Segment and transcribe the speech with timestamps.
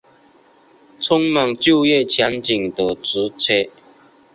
[0.99, 3.69] 充满就业前景的职缺